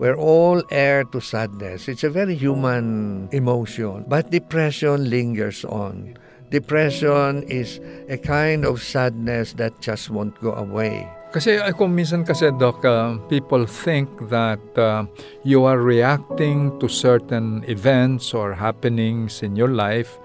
[0.00, 1.88] We're all heir to sadness.
[1.88, 4.04] It's a very human emotion.
[4.08, 6.16] But depression lingers on.
[6.48, 11.04] Depression is a kind of sadness that just won't go away.
[11.30, 15.04] Kasi ako minsan kasi, Doc, uh, people think that uh,
[15.44, 20.16] you are reacting to certain events or happenings in your life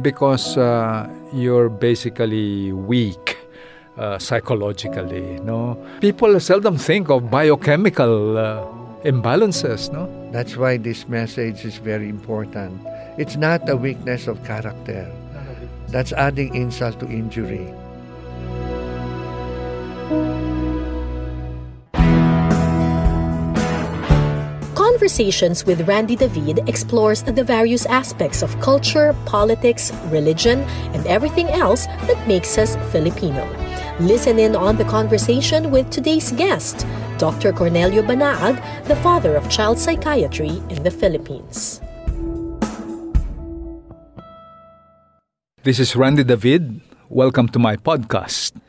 [0.00, 3.25] because uh, you're basically weak
[3.98, 5.40] uh, psychologically.
[5.40, 8.66] No, people seldom think of biochemical uh,
[9.04, 9.92] imbalances.
[9.92, 12.80] No, That's why this message is very important.
[13.18, 15.10] It's not a weakness of character.
[15.88, 17.72] That's adding insult to injury.
[24.74, 30.60] Conversations with Randy David explores the various aspects of culture, politics, religion,
[30.92, 33.46] and everything else that makes us Filipino.
[34.00, 37.50] Listen in on the conversation with today's guest, Dr.
[37.50, 41.80] Cornelio Banaag, the father of child psychiatry in the Philippines.
[45.62, 46.82] This is Randy David.
[47.08, 48.60] Welcome to my podcast.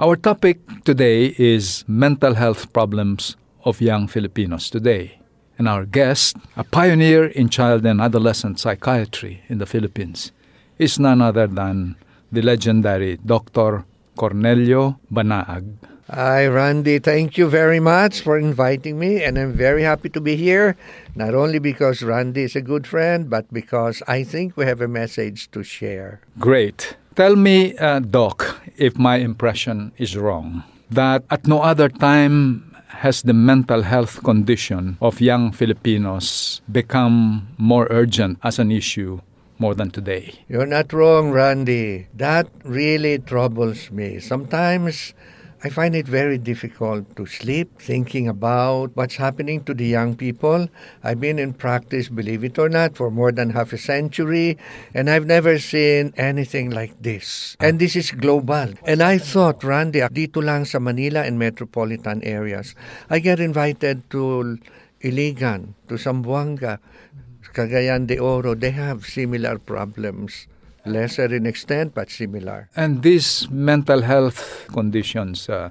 [0.00, 5.20] Our topic today is mental health problems of young Filipinos today.
[5.58, 10.32] And our guest, a pioneer in child and adolescent psychiatry in the Philippines,
[10.76, 11.94] is none other than
[12.32, 13.84] the legendary Dr.
[14.16, 15.92] Cornelio Banaag.
[16.10, 16.98] Hi, Randy.
[16.98, 20.76] Thank you very much for inviting me, and I'm very happy to be here.
[21.14, 24.88] Not only because Randy is a good friend, but because I think we have a
[24.88, 26.20] message to share.
[26.38, 26.96] Great.
[27.14, 33.22] Tell me, uh, Doc, if my impression is wrong, that at no other time has
[33.22, 39.20] the mental health condition of young Filipinos become more urgent as an issue
[39.58, 40.44] more than today.
[40.48, 42.08] You're not wrong, Randy.
[42.14, 44.20] That really troubles me.
[44.20, 45.14] Sometimes
[45.62, 50.66] I find it very difficult to sleep thinking about what's happening to the young people.
[51.06, 54.58] I've been in practice, believe it or not, for more than half a century,
[54.90, 57.54] and I've never seen anything like this.
[57.62, 58.74] And this is global.
[58.82, 62.74] And I thought, Randy, dito lang sa Manila and metropolitan areas,
[63.06, 64.58] I get invited to
[64.98, 66.82] Iligan, to Zamboanga,
[67.54, 68.54] Cagayan de Oro.
[68.54, 70.46] They have similar problems
[70.84, 72.68] lesser in extent but similar.
[72.76, 75.70] And these mental health conditions, uh,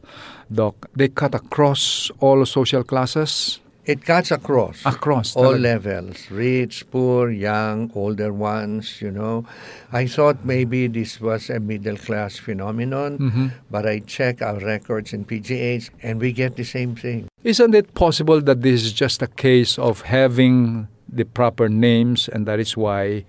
[0.51, 3.59] Doc, they cut across all social classes?
[3.83, 4.85] It cuts across.
[4.85, 5.35] Across.
[5.35, 6.29] All levels.
[6.29, 9.43] Rich, poor, young, older ones, you know.
[9.91, 13.47] I thought maybe this was a middle class phenomenon, Mm-hmm.
[13.71, 17.27] but I check our records in PGH and we get the same thing.
[17.43, 22.45] Isn't it possible that this is just a case of having the proper names and
[22.45, 23.25] that is why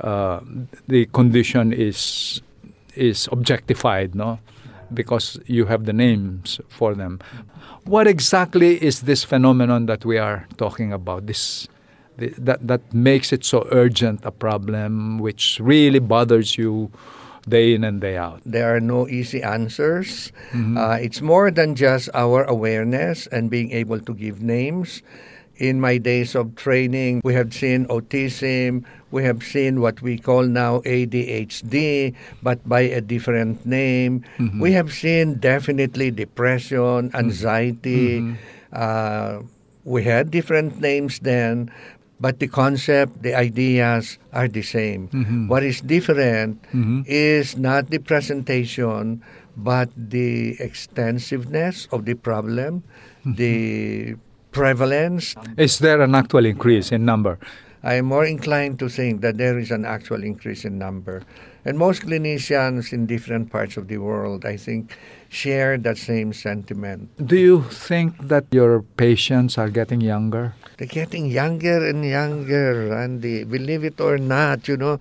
[0.00, 0.40] uh,
[0.88, 2.42] the condition is
[2.96, 4.38] is objectified, no?
[4.92, 7.20] Because you have the names for them.
[7.84, 11.26] What exactly is this phenomenon that we are talking about?
[11.26, 11.68] This
[12.16, 16.90] the, that that makes it so urgent a problem, which really bothers you
[17.48, 18.40] day in and day out.
[18.44, 20.32] There are no easy answers.
[20.76, 25.02] Uh, it's more than just our awareness and being able to give names.
[25.60, 30.48] In my days of training, we have seen autism, we have seen what we call
[30.48, 34.24] now ADHD, but by a different name.
[34.38, 34.56] Mm-hmm.
[34.56, 37.16] We have seen definitely depression, mm-hmm.
[37.16, 38.24] anxiety.
[38.24, 38.40] Mm-hmm.
[38.72, 39.44] Uh,
[39.84, 41.70] we had different names then,
[42.20, 45.08] but the concept, the ideas are the same.
[45.48, 46.64] What is different
[47.04, 49.20] is not the presentation,
[49.56, 52.84] but the extensiveness of the problem,
[53.24, 54.16] the
[54.52, 55.34] prevalence.
[55.56, 57.38] Is there an actual increase in number?
[57.82, 61.22] I am more inclined to think that there is an actual increase in number.
[61.64, 64.96] And most clinicians in different parts of the world, I think,
[65.28, 67.08] share that same sentiment.
[67.16, 70.54] Do you think that your patients are getting younger?
[70.76, 73.44] They're getting younger and younger, Randy.
[73.44, 75.00] Believe it or not, you know.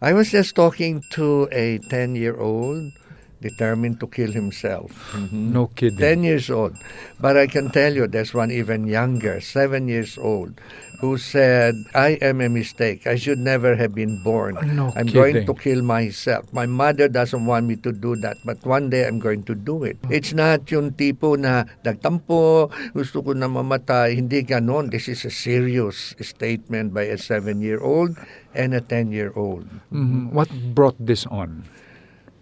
[0.00, 2.92] I was just talking to a 10 year old
[3.40, 4.90] determined to kill himself.
[5.14, 5.52] Mhm.
[5.54, 5.98] No kidding.
[5.98, 6.74] 10 years old.
[7.18, 10.58] But I can tell you, there's one even younger, 7 years old,
[10.98, 13.06] who said, I am a mistake.
[13.06, 14.58] I should never have been born.
[14.74, 16.50] No I'm going to kill myself.
[16.50, 19.86] My mother doesn't want me to do that, but one day I'm going to do
[19.86, 19.94] it.
[20.10, 24.18] It's not yung tipo na nagtampo, gusto ko na mamatay.
[24.18, 24.90] Hindi ganon.
[24.90, 28.18] This is a serious statement by a 7-year-old
[28.58, 29.70] and a 10-year-old.
[29.94, 30.34] Mhm.
[30.34, 31.62] What brought this on?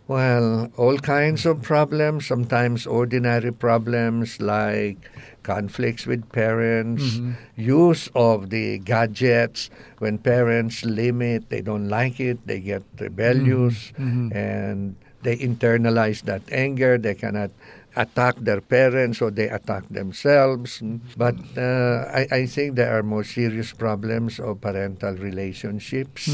[0.08, 5.10] Well, all kinds of problems, sometimes ordinary problems like
[5.42, 7.34] conflicts with parents, mm-hmm.
[7.58, 9.70] use of the gadgets.
[9.98, 14.30] When parents limit, they don't like it, they get rebellious, mm-hmm.
[14.30, 14.36] Mm-hmm.
[14.36, 16.98] and they internalize that anger.
[16.98, 17.50] They cannot
[17.96, 20.82] attack their parents or they attack themselves.
[21.16, 26.28] But uh, I, I think there are more serious problems of parental relationships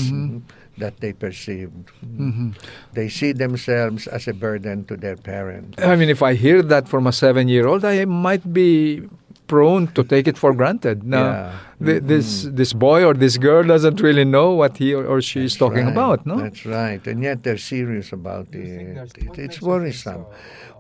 [0.83, 1.95] that they perceived.
[2.03, 2.59] Mm-hmm.
[2.99, 5.79] They see themselves as a burden to their parents.
[5.79, 9.07] I mean, if I hear that from a seven-year-old, I might be
[9.47, 11.05] prone to take it for granted.
[11.05, 11.51] Now, Yeah.
[11.79, 12.09] th- mm-hmm.
[12.09, 15.55] this this boy or this girl doesn't really know what he or, or she is
[15.61, 16.41] talking Right, about, no?
[16.41, 17.03] That's right.
[17.07, 18.97] And yet they're serious about it.
[18.97, 20.25] It- It's worrisome.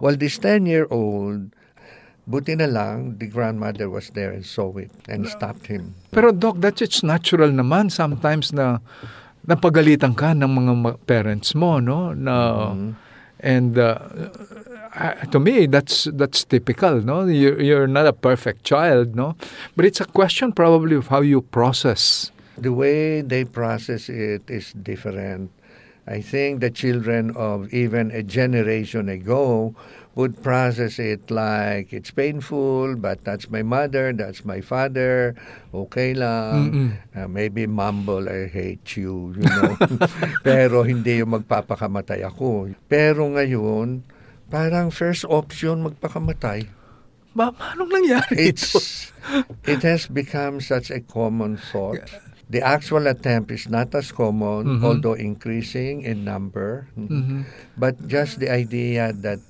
[0.00, 1.52] Well, this 10 year old,
[2.24, 5.92] buti na lang, the grandmother was there and saw it and stopped him.
[6.14, 8.78] Pero doc, that's it's natural naman sometimes na
[9.46, 10.72] napagalitan ka ng mga
[11.06, 12.14] parents mo, no?
[12.14, 12.70] Na
[13.42, 13.98] and uh,
[14.94, 17.26] uh, to me that's that's typical, no?
[17.26, 19.34] You're, you're not a perfect child, no?
[19.74, 22.30] But it's a question probably of how you process.
[22.56, 25.50] The way they process it is different.
[26.06, 29.74] I think the children of even a generation ago
[30.14, 35.34] would process it like it's painful, but that's my mother, that's my father,
[35.72, 37.00] okay lang.
[37.16, 39.76] Uh, maybe mumble, I hate you, you know.
[40.46, 42.76] Pero hindi yung magpapakamatay ako.
[42.92, 44.04] Pero ngayon,
[44.52, 46.68] parang first option magpakamatay.
[47.32, 48.52] Ba, anong nangyari?
[48.52, 49.08] It's
[49.64, 52.04] it has become such a common thought.
[52.52, 56.84] The actual attempt is not as common, although increasing in number.
[57.80, 59.40] But just the idea that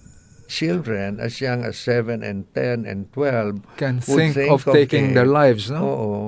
[0.53, 5.15] children as young as 7 and 10 and 12 Can would think of taking it,
[5.17, 5.81] their lives, no?
[5.81, 6.21] Oo,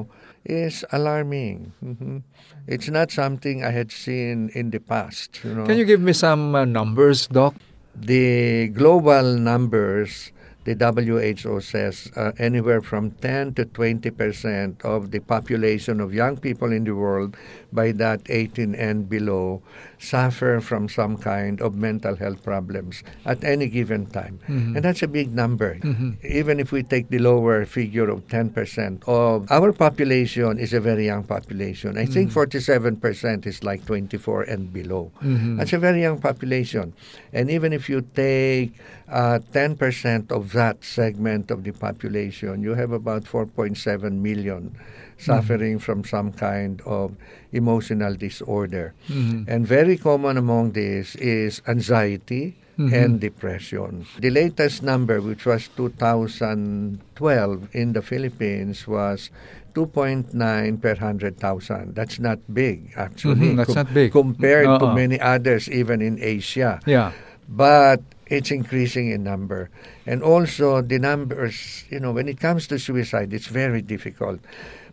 [0.48, 1.76] is alarming.
[1.84, 2.24] Mhm.
[2.64, 5.44] It's not something I had seen in the past.
[5.44, 5.68] You know?
[5.68, 7.52] Can you give me some uh, numbers, doc?
[7.94, 10.32] the global numbers,
[10.64, 16.36] the WHO says uh, anywhere from 10 to 20 percent of the population of young
[16.36, 17.36] people in the world,
[17.72, 19.62] by that 18 and below,
[19.98, 24.38] suffer from some kind of mental health problems at any given time.
[24.48, 24.76] Mm-hmm.
[24.76, 25.76] And that's a big number.
[25.76, 26.24] Mm-hmm.
[26.24, 30.80] Even if we take the lower figure of 10 percent of our population is a
[30.80, 31.98] very young population.
[31.98, 32.40] I think mm-hmm.
[32.40, 35.12] 47 percent is like 24 and below.
[35.58, 36.94] That's a very young population.
[37.32, 38.72] And even if you take
[39.08, 43.76] uh, 10% of that segment of the population, you have about 4.7
[44.20, 44.74] million
[45.18, 47.14] suffering from some kind of
[47.52, 48.94] emotional disorder.
[49.08, 54.04] And very common among these is anxiety and depression.
[54.18, 59.30] The latest number, which was 2012 in the Philippines, was
[59.74, 60.34] 2.9
[60.80, 61.94] per 100,000.
[61.94, 63.54] That's not big, actually.
[63.54, 64.12] Mhm, that's not big.
[64.12, 64.94] Compared to Uh-uh.
[64.94, 67.10] many others, even in Asia Yeah.
[67.48, 69.70] but it's increasing in number.
[70.06, 74.40] And also the numbers, you know, when it comes to suicide, it's very difficult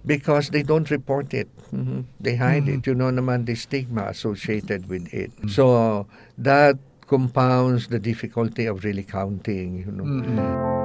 [0.05, 1.47] because they don't report it.
[1.71, 2.05] Mhm.
[2.19, 2.81] They hide it.
[2.81, 2.89] Mm-hmm.
[2.89, 5.31] You know naman the stigma associated with it.
[5.37, 5.53] Mm-hmm.
[5.53, 6.07] So
[6.37, 10.03] that compounds the difficulty of really counting, you know.
[10.03, 10.80] Mm-hmm.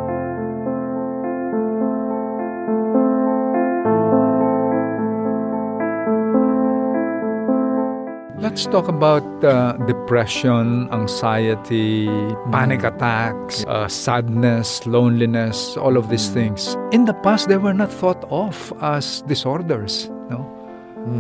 [8.47, 12.07] Let's talk about uh, depression, anxiety,
[12.53, 16.77] panic attacks, uh, sadness, loneliness, all of these things.
[16.93, 20.09] In the past, they were not thought of as disorders.
[20.31, 20.47] No,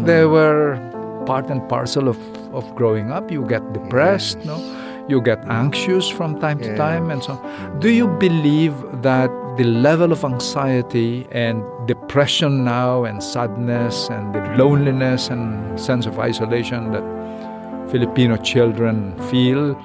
[0.04, 0.78] they were
[1.26, 2.16] part and parcel of,
[2.54, 3.28] of growing up.
[3.32, 4.56] You get depressed, no,
[5.08, 7.32] you get anxious from time to time, and so.
[7.32, 7.80] on.
[7.80, 14.40] Do you believe that the level of anxiety and depression now, and sadness, and the
[14.56, 17.04] loneliness and sense of isolation that
[17.90, 19.80] Filipino children feel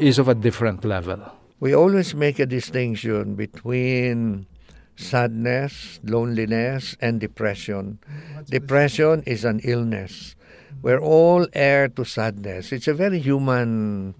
[0.00, 1.20] is of a different level.
[1.60, 4.46] We always make a distinction between
[4.96, 7.98] sadness, loneliness, and depression.
[8.50, 10.34] Depression is an illness.
[10.82, 12.72] We're all heir to sadness.
[12.72, 14.14] It's a very human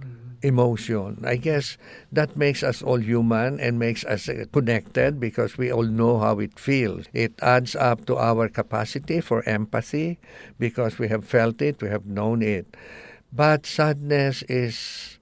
[0.45, 1.25] emotion.
[1.25, 1.79] I guess
[2.13, 6.59] that makes us all human and makes us connected because we all know how it
[6.59, 7.07] feels.
[7.13, 10.19] It adds up to our capacity for empathy
[10.59, 12.77] because we have felt it, we have known it.
[13.33, 15.19] But sadness is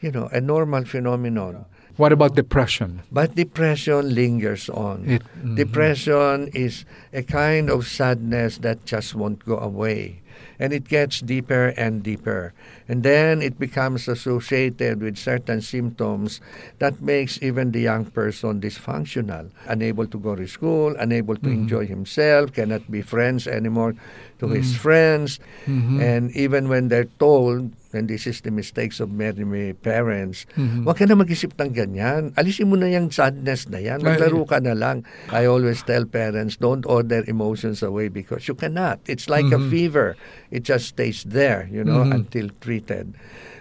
[0.00, 1.64] you know, a normal phenomenon.
[1.96, 3.02] What about depression?
[3.12, 5.06] But depression lingers on.
[5.06, 5.54] It- mhm.
[5.54, 10.20] Depression is a kind of sadness that just won't go away.
[10.58, 12.54] And it gets deeper and deeper.
[12.86, 16.38] And then it becomes associated with certain symptoms
[16.78, 21.66] that makes even the young person dysfunctional, unable to go to school, unable to mm-hmm.
[21.66, 23.94] enjoy himself, cannot be friends anymore
[24.38, 24.82] to his mm-hmm.
[24.82, 25.38] friends.
[25.66, 26.00] Mm-hmm.
[26.00, 30.98] And even when they're told, and this is the mistakes of many, many parents, huwag
[30.98, 32.34] ka na mag-isip ng ganyan.
[32.34, 34.02] Alisin mo na yung sadness na yan.
[34.02, 35.06] Maglaro ka na lang.
[35.30, 38.98] I always tell parents, don't order emotions away because you cannot.
[39.06, 40.18] It's like a fever.
[40.50, 43.14] It just stays there, you know, until treated.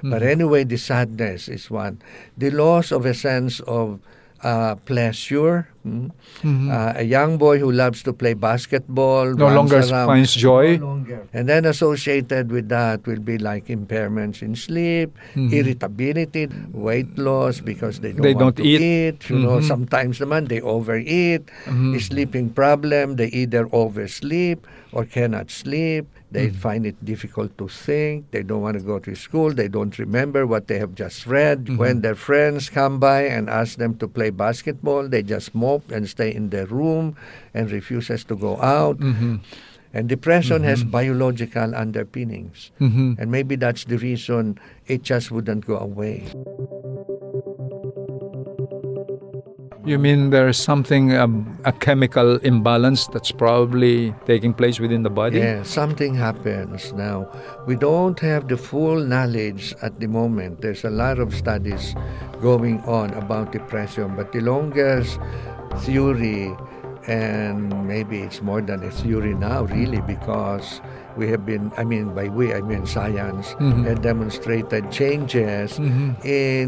[0.03, 2.03] But anyway, the sadness is one.
[2.35, 4.03] The loss of a sense of
[4.43, 5.67] uh, pleasure.
[5.83, 6.11] mm.
[6.43, 10.07] Uh, a young boy who loves to play basketball No longer around.
[10.07, 10.77] finds joy.
[10.79, 11.27] No longer.
[11.35, 17.99] And then associated with that will be like impairments in sleep, irritability, weight loss because
[17.99, 18.81] they don't, They don't eat.
[18.81, 19.29] eat.
[19.29, 19.67] You know, Mhm.
[19.67, 21.47] sometimes naman they overeat.
[21.67, 21.99] Mhm.
[21.99, 26.07] Sleeping problem, they either oversleep or cannot sleep.
[26.33, 28.33] They find it difficult to think.
[28.33, 29.53] They don't want to go to school.
[29.53, 31.77] They don't remember what they have just read.
[31.77, 36.09] When their friends come by and ask them to play basketball, they just mope and
[36.09, 37.15] stay in their room
[37.53, 38.97] and refuses to go out.
[38.97, 39.45] Mhm.
[39.93, 42.73] And depression has biological underpinnings.
[42.81, 43.21] Mhm.
[43.21, 44.57] And maybe that's the reason
[44.89, 46.25] it just wouldn't go away.
[49.85, 55.39] You mean there's something, um, a chemical imbalance that's probably taking place within the body?
[55.39, 57.27] Yeah, something happens now.
[57.67, 60.61] We don't have the full knowledge at the moment.
[60.61, 61.95] There's a lot of studies
[62.41, 65.19] going on about depression, but the longest
[65.79, 66.55] theory,
[67.07, 70.79] and maybe it's more than a theory now, really, because
[71.15, 73.85] we have been, I mean, by we, I mean science, Mhm.
[73.85, 76.17] have demonstrated changes Mhm.
[76.25, 76.67] in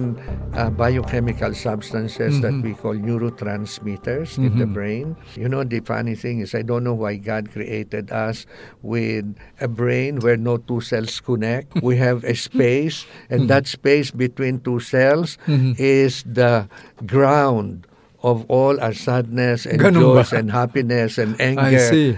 [0.55, 2.63] uh, biochemical substances that Mhm.
[2.63, 4.73] we call neurotransmitters in the Mhm.
[4.73, 5.05] brain.
[5.35, 8.45] You know, the funny thing is, I don't know why God created us
[8.81, 9.25] with
[9.59, 11.75] a brain where no two cells connect.
[11.83, 15.75] we have a space, and that space between two cells Mhm.
[15.79, 16.67] is the
[17.05, 17.87] ground
[18.23, 20.37] of all our sadness and Ganun joys ba?
[20.41, 22.09] and happiness and I anger see.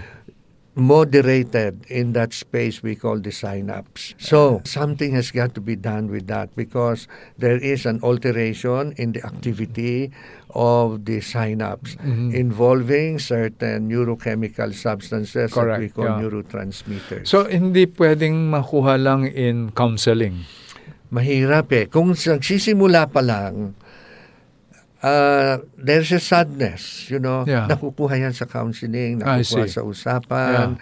[0.78, 4.14] Moderated in that space we call the synapse.
[4.16, 9.12] So something has got to be done with that because there is an alteration in
[9.12, 10.14] the activity
[10.54, 12.32] of the synapse Mhm.
[12.32, 16.22] involving certain neurochemical substances that we Correct, call yeah.
[16.22, 17.26] neurotransmitters.
[17.26, 20.46] So, hindi pwedeng makuha lang in counseling.
[21.10, 21.84] Mahirap eh.
[21.90, 23.74] Kung nagsisimula pa lang,
[25.02, 27.44] uh, there's a sadness, you know.
[27.46, 27.66] Yeah.
[27.68, 30.78] Nakukuha yan sa counseling, I nakukuha sa usapan.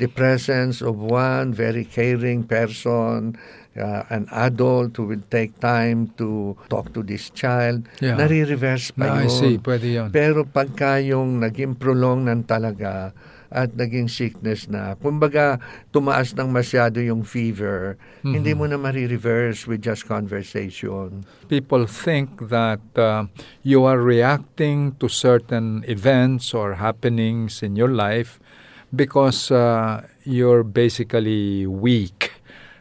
[0.00, 3.36] The presence of one very caring person,
[3.76, 7.84] uh, an adult who will take time to talk to this child.
[8.00, 8.16] Yeah.
[8.16, 9.30] Nare-reverse pa I yun.
[9.30, 10.08] see, pwede yun.
[10.08, 13.12] Pero pagka yung naging prolong ng talaga
[13.50, 15.58] at naging sickness na, kumbaga
[15.90, 21.26] tumaas ng masyado yung fever, hindi mo na marireverse with just conversation.
[21.50, 23.26] People think that uh,
[23.66, 28.38] you are reacting to certain events or happenings in your life
[28.94, 32.40] because uh, you're basically weak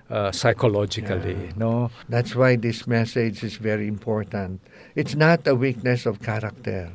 [0.09, 1.91] uh, psychologically, no?
[2.09, 4.61] That's why this message is very important.
[4.95, 6.91] It's not a weakness of character.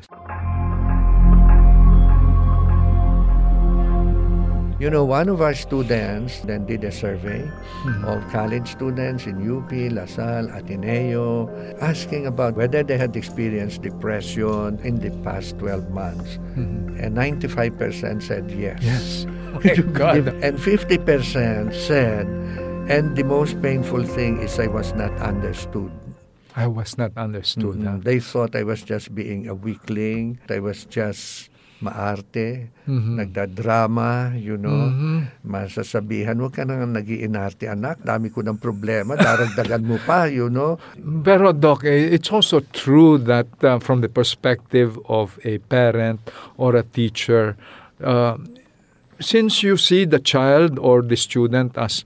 [4.85, 7.41] You know, one of our students then did a survey
[8.05, 11.49] of college students in UP, LaSalle, Ateneo,
[11.81, 16.37] asking about whether they had experienced depression in the past 12 months.
[17.01, 18.77] And 95% said yes.
[18.85, 19.25] Yes.
[19.65, 20.29] My God.
[20.45, 22.29] And 50% said,
[22.85, 25.93] and the most painful thing is I was not understood.
[26.57, 27.81] I was not understood.
[27.81, 27.99] Mm, huh?
[28.05, 30.41] They thought I was just being a weakling.
[30.51, 31.49] I was just
[31.85, 33.21] maarte, Mhm.
[33.21, 34.89] nagdadrama, you know.
[34.89, 35.45] Mhm.
[35.45, 38.01] Masasabihan, huwag ka nang nag-iinarte, anak.
[38.01, 39.15] Dami ko ng problema.
[39.15, 40.81] Daragdagan mo pa, you know.
[41.21, 46.21] Pero Doc, eh, it's also true that uh, from the perspective of a parent
[46.57, 47.57] or a teacher,
[48.01, 48.37] uh,
[49.17, 52.05] since you see the child or the student as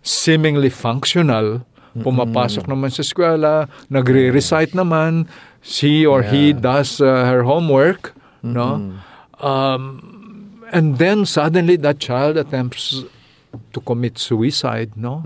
[0.00, 5.24] seemingly functional, pumapasok naman sa eskwela, nagre-recite naman,
[5.60, 6.60] she or he Yeah.
[6.60, 8.15] does uh, her homework,
[8.54, 8.94] no?
[9.40, 13.04] Um, and then suddenly that child attempts
[13.72, 15.22] to commit suicide, no?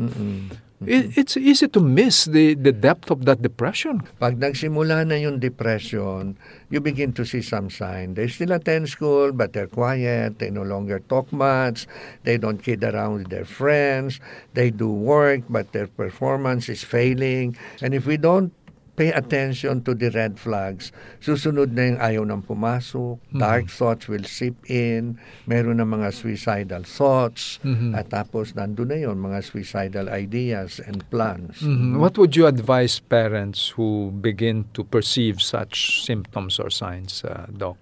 [0.81, 4.01] It, it's easy to miss the, the depth of that depression.
[4.17, 6.41] Pag nagsimula na yung depression,
[6.73, 8.15] you begin to see some sign.
[8.17, 10.39] They still attend school, but they're quiet.
[10.39, 11.85] They no longer talk much.
[12.25, 14.25] They don't kid around with their friends.
[14.55, 17.61] They do work, but their performance is failing.
[17.85, 18.57] And if we don't
[19.01, 20.93] pay attention to the red flags.
[21.19, 23.41] Susunod na yung ayaw ng pumasok, Mm-hmm.
[23.41, 25.17] dark thoughts will seep in,
[25.49, 27.97] meron na mga suicidal thoughts, Mm-hmm.
[27.97, 31.65] at tapos nandun na yun, mga suicidal ideas and plans.
[31.65, 31.97] Mhm.
[31.97, 37.79] What would you advise parents who begin to perceive such symptoms or signs, uh, Doc?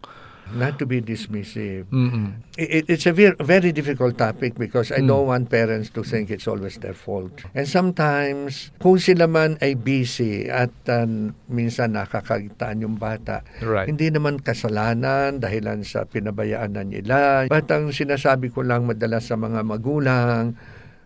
[0.50, 1.86] Not to be dismissive.
[1.88, 2.40] Mm-mm.
[2.56, 5.08] It, it's a very, very difficult topic because I Mm.
[5.08, 7.44] don't want parents to think it's always their fault.
[7.52, 11.06] And sometimes, kung sila man ay busy at uh,
[11.46, 13.86] minsan nakakagitaan yung bata, Right.
[13.86, 17.18] hindi naman kasalanan dahilan sa pinabayaan na nila.
[17.46, 20.58] But ang sinasabi ko lang madalas sa mga magulang,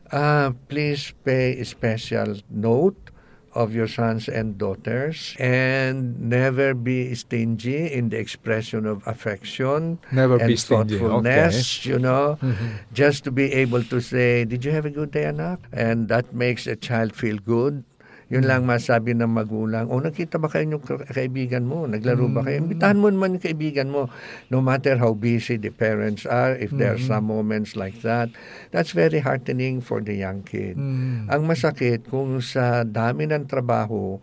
[0.08, 3.11] ah, please pay special note
[3.54, 10.36] of your sons and daughters and never be stingy in the expression of affection Never
[10.38, 12.66] and be stingy, thoughtfulness, you know, Mm-hmm.
[12.92, 15.60] just to be able to say, did you have a good day, anak?
[15.72, 17.84] And that makes a child feel good.
[18.32, 21.84] Yun lang masabi ng magulang, o nakita ba kayo yung ka- kaibigan mo?
[21.84, 22.64] Naglaro ba kayo?
[22.64, 24.08] Imbitahan mo naman yung kaibigan mo.
[24.48, 28.32] No matter how busy the parents are, if there are some moments like that,
[28.72, 30.80] that's very heartening for the young kid.
[31.28, 34.16] Ang masakit kung sa dami ng trabaho,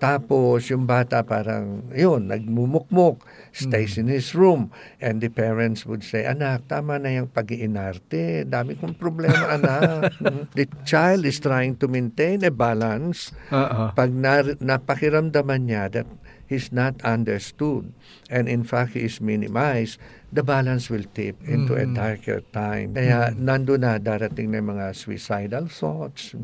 [0.00, 3.20] tapos yung bata parang, yun, nagmumukmuk,
[3.52, 4.72] stays in his room.
[4.96, 8.48] And the parents would say, anak, tama na yung pag-iinarte.
[8.48, 10.16] Dami kong problema, anak.
[10.58, 13.36] the child is trying to maintain a balance.
[13.52, 13.92] Uh-uh.
[13.92, 16.08] Pag na, napakiramdaman niya that
[16.50, 17.94] he's not understood
[18.26, 22.94] and in fact he is minimized, the balance will tip into a darker time.
[22.94, 26.34] Kaya nando na darating na mga suicidal thoughts.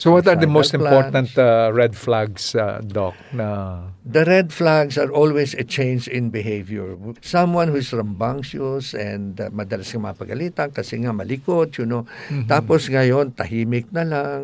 [0.00, 1.38] So, what are the most important plans.
[1.38, 3.14] uh, red flags, uh, Doc?
[3.32, 6.96] Na The red flags are always a change in behavior.
[7.22, 12.08] Someone who is rambunctious and uh, madalas kang mapagalitan kasi nga malikot, you know.
[12.48, 14.38] Tapos ngayon, tahimik na lang,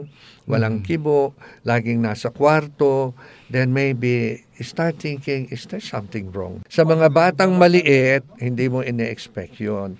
[0.48, 3.12] walang kibo, laging nasa kwarto,
[3.52, 6.62] then maybe start thinking, is there something wrong?
[6.66, 9.98] Sa mga batang maliit, hindi mo ine-expect yun.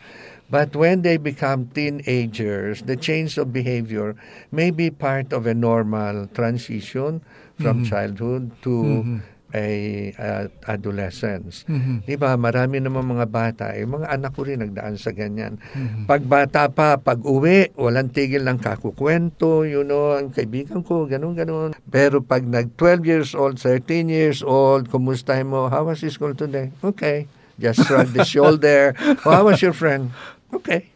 [0.49, 4.17] But when they become teenagers, the change of behavior
[4.49, 7.21] may be part of a normal transition
[7.61, 9.21] from childhood to
[9.57, 9.67] a
[10.13, 11.65] uh, adolescence.
[12.05, 12.37] Di ba?
[12.37, 15.57] Marami naman mga bata, eh, mga anak ko rin nagdaan sa ganyan.
[16.05, 21.33] Pag bata pa, pag uwi, walang tigil ng kakukwento, you know, ang kaibigan ko, ganun,
[21.33, 21.73] ganun.
[21.89, 25.73] Pero pag nag 12 years old, 13 years old, kumusta mo?
[25.73, 26.73] How was school today?
[26.85, 27.29] Okay.
[27.59, 28.95] Just shrug the shoulder.
[29.27, 30.15] Oh, how was your friend?
[30.55, 30.95] Okay.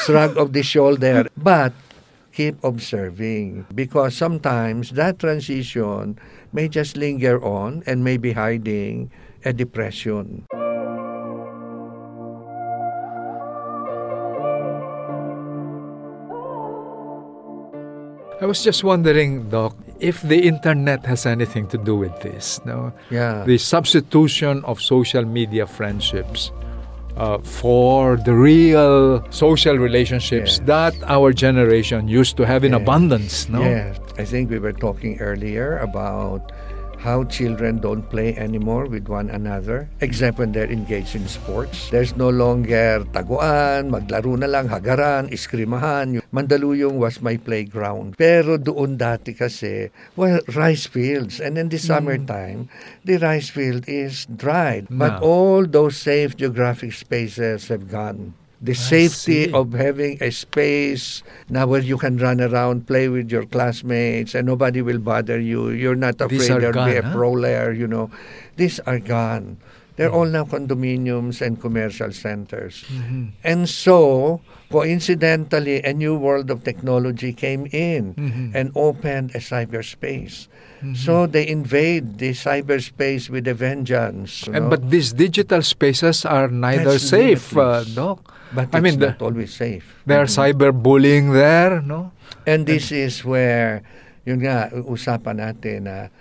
[0.00, 1.28] Shrug of the shoulder.
[1.36, 1.76] But
[2.38, 6.14] keep observing because sometimes that transition
[6.52, 9.10] may just linger on and may be hiding
[9.44, 10.46] a depression.
[18.40, 22.60] I was just wondering, Doc, if the internet has anything to do with this.
[22.64, 23.42] No, Yeah.
[23.44, 26.52] the substitution of social media friendships
[27.18, 30.66] uh, for the real social relationships Yes.
[30.66, 32.80] that our generation used to have in Yes.
[32.82, 33.48] abundance.
[33.48, 33.98] No, Yes.
[34.18, 36.52] I think we were talking earlier about
[36.98, 41.88] how children don't play anymore with one another except when they're engaged in sports.
[41.90, 46.20] There's no longer taguan, maglaro na lang, hagaran, iskrimahan.
[46.34, 48.18] Mandaluyong was my playground.
[48.18, 51.38] Pero doon dati kasi, well, rice fields.
[51.38, 52.68] And in the summertime,
[53.06, 54.90] the rice field is dried.
[54.90, 55.24] But No.
[55.24, 58.34] all those safe geographic spaces have gone.
[58.60, 63.46] The safety of having a space now where you can run around, play with your
[63.46, 65.70] classmates, and nobody will bother you.
[65.70, 67.14] You're not afraid there'll be a huh?
[67.14, 68.10] prowler, you know.
[68.56, 69.58] These are gone.
[69.98, 72.86] They're all now condominiums and commercial centers.
[72.86, 73.34] Mm-hmm.
[73.42, 74.38] And so,
[74.70, 78.54] coincidentally, a new world of technology came in Mm-hmm.
[78.54, 80.46] and opened a cyberspace.
[80.94, 84.46] So they invade the cyberspace with a vengeance.
[84.46, 84.78] And, know.
[84.78, 87.82] but these digital spaces are neither That's safe, uh.
[87.82, 88.22] Doc.
[88.54, 89.98] But I it's mean, the, not always safe.
[90.06, 91.82] there are cyberbullying there.
[91.82, 92.14] No,
[92.46, 93.82] And this is where,
[94.22, 96.14] yun nga, usapan natin na,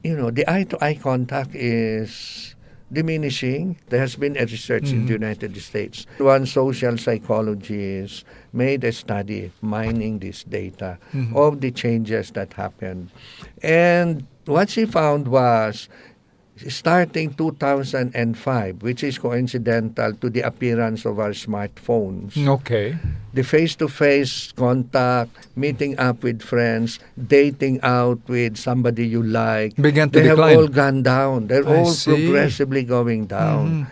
[0.00, 2.55] you know, the eye-to-eye contact is
[2.92, 3.78] diminishing.
[3.88, 6.06] There has been a research in the United States.
[6.18, 10.98] One social psychologist made a study mining this data
[11.34, 13.10] of the changes that happened.
[13.62, 15.88] And what she found was
[16.68, 22.32] starting 2005, which is coincidental to the appearance of our smartphones.
[22.36, 22.96] Okay.
[23.34, 30.20] The face-to-face contact, meeting up with friends, dating out with somebody you like, Began to
[30.20, 30.48] they decline.
[30.50, 31.46] have all gone down.
[31.48, 32.10] They're I all see.
[32.12, 32.24] Mm-hmm.
[32.32, 33.86] progressively going down.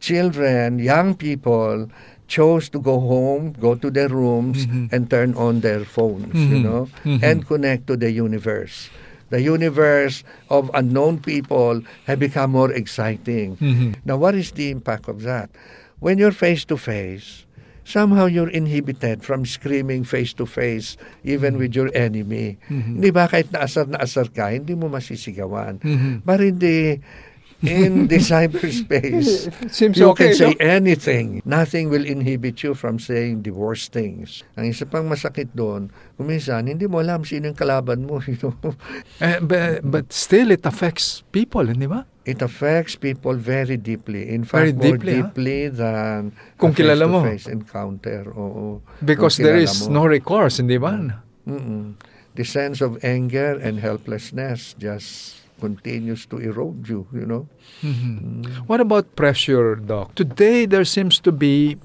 [0.00, 1.90] Children, young people
[2.28, 4.86] chose to go home, go to their rooms, Mm-hmm.
[4.94, 8.88] and turn on their phones, you know, and connect to the universe.
[9.30, 13.56] The universe of unknown people have become more exciting.
[13.56, 14.06] Mm-hmm.
[14.06, 15.50] Now, what is the impact of that?
[15.98, 17.46] When you're face to face,
[17.86, 22.58] somehow you're inhibited from screaming face to face even with your enemy.
[22.66, 25.78] Hindi ba kahit naasar na asar ka, hindi mo masisigawan.
[26.26, 26.98] But in the
[27.64, 30.60] in the cyberspace, seems you okay, can say no?
[30.60, 31.40] anything.
[31.44, 34.44] Nothing will inhibit you from saying the worst things.
[34.56, 35.88] Ang isa pang masakit doon,
[36.20, 38.20] kuminsan, hindi mo alam sino yung kalaban mo.
[38.26, 38.74] You know?
[39.22, 42.04] Eh, but, but still, it affects people, hindi ba?
[42.26, 44.28] It affects people very deeply.
[44.34, 45.30] In Very fact, more deeply, huh?
[45.30, 47.22] deeply than Kung a kilala mo.
[47.22, 48.26] face-to-face encounter.
[48.34, 48.82] Oo.
[48.98, 50.02] Because there is mo.
[50.02, 51.22] no recourse, hindi ba?
[51.46, 51.94] Mm-mm.
[52.34, 57.48] The sense of anger and helplessness just continues to erode you, you know.
[57.82, 58.66] Mm-hmm.
[58.66, 60.14] What about pressure, Doc?
[60.14, 61.76] Today, there seems to be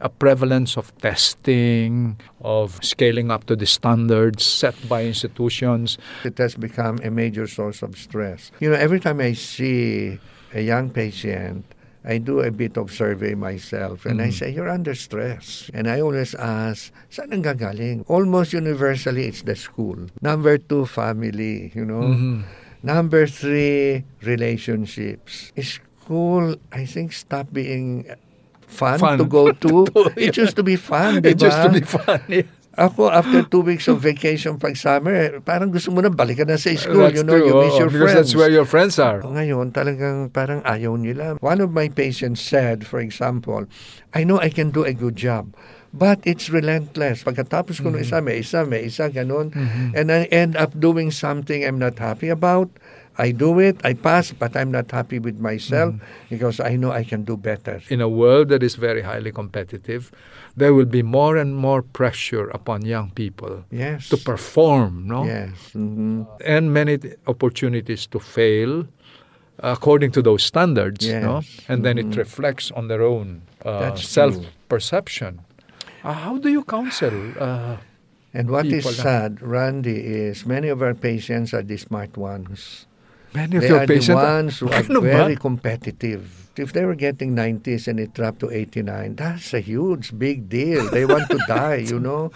[0.00, 5.98] a prevalence of testing, of scaling up to the standards set by institutions.
[6.24, 8.50] It has become a major source of stress.
[8.60, 10.18] You know, every time I see
[10.52, 11.64] a young patient,
[12.06, 14.38] I do a bit of survey myself and I mm-hmm.
[14.38, 15.70] say, you're under stress.
[15.74, 18.06] And I always ask, saan ang gagaling?
[18.06, 19.98] Almost universally, it's the school.
[20.22, 22.14] Number two, family, you know.
[22.14, 22.65] Mm-hmm.
[22.82, 25.52] Number three, relationships.
[25.58, 28.06] School, I think, stopped being
[28.66, 29.18] fun, Fun.
[29.18, 29.86] to go to.
[30.16, 31.72] It used to be fun, It used to diba?
[31.72, 32.40] be funny.
[32.76, 36.68] Ako, after two weeks of vacation pag summer, parang gusto mo na balikan na sa
[36.76, 37.08] school.
[37.08, 38.16] That's you know, true, you miss oo, your because friends.
[38.20, 39.24] that's where your friends are.
[39.24, 41.40] Ngayon, talagang parang ayaw nila.
[41.40, 43.64] One of my patients said, for example,
[44.12, 45.56] I know I can do a good job,
[45.94, 47.22] but it's relentless.
[47.24, 49.52] Pagkatapos ko ng isa, may isa, may isa, ganun.
[49.94, 52.70] And I end up doing something I'm not happy about.
[53.16, 55.96] I do it, I pass, but I'm not happy with myself
[56.28, 57.80] because I know I can do better.
[57.88, 60.12] In a world that is very highly competitive,
[60.52, 64.12] there will be more and more pressure upon young people Yes.
[64.12, 65.24] to perform, no?
[65.24, 65.72] Yes.
[65.72, 66.28] mhm.
[66.44, 68.84] and many t- opportunities to fail
[69.64, 71.40] according to those standards, no?
[71.40, 71.64] Yes.
[71.72, 74.44] And then it reflects on their own uh, That's true.
[76.06, 77.34] Uh, how do you counsel?
[77.34, 77.76] Uh,
[78.36, 82.84] And what is sad, Randy, is many of our patients are the smart ones.
[83.32, 86.52] many of They your are the patients ones who are Ano very competitive.
[86.56, 90.84] If they were getting 90s and it dropped to 89, that's a huge, big deal.
[90.88, 92.28] They want to die, you know?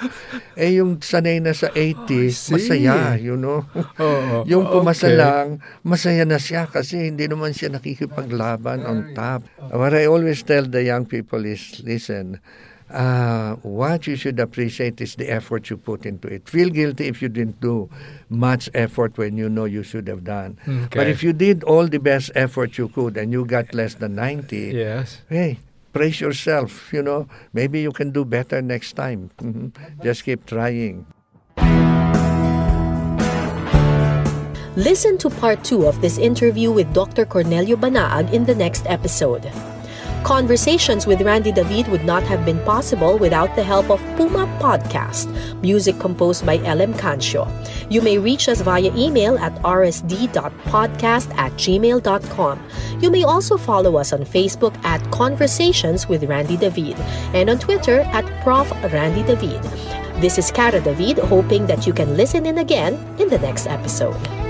[0.56, 2.52] Eh, yung sanay na sa 80s, see.
[2.56, 3.64] masaya, you know?
[4.00, 5.20] Oo, yung pumasa okay.
[5.20, 5.46] lang,
[5.80, 9.44] masaya na siya kasi hindi naman siya nakikipaglaban on top.
[9.72, 12.40] What I always tell the young people is, listen,
[12.92, 16.48] uh, what you should appreciate is the effort you put into it.
[16.48, 17.88] Feel guilty if you didn't do
[18.28, 20.58] much effort when you know you should have done.
[20.90, 24.14] But if you did all the best effort you could and you got less than
[24.16, 25.22] 90, Yes.
[25.28, 25.58] hey,
[25.92, 27.28] praise yourself, you know.
[27.52, 29.30] Maybe you can do better next time.
[29.38, 29.72] Mhm.
[30.02, 31.06] Just keep trying.
[34.76, 37.26] Listen to part two of this interview with Dr.
[37.26, 39.44] Cornelio Banaag in the next episode.
[40.24, 45.26] Conversations with Randy David would not have been possible without the help of Puma Podcast,
[45.62, 47.48] music composed by LM Cancio.
[47.90, 52.62] You may reach us via email at rsd.podcast at gmail.com.
[53.00, 56.98] You may also follow us on Facebook at Conversations with Randy David
[57.34, 58.70] and on Twitter at Prof.
[58.92, 59.62] Randy David.
[60.20, 64.49] This is Kara David, hoping that you can listen in again in the next episode.